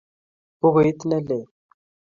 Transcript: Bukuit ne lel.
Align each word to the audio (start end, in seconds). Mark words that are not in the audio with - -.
Bukuit 0.59 0.99
ne 1.05 1.17
lel. 1.27 1.43